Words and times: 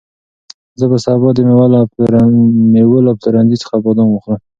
زه 0.79 0.85
به 0.91 0.97
سبا 1.05 1.29
د 1.35 1.39
مېوو 2.73 2.99
له 3.05 3.11
پلورنځي 3.19 3.57
څخه 3.63 3.75
بادام 3.83 4.09
واخلم. 4.11 4.41